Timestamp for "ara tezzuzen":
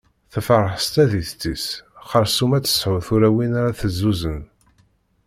3.59-4.41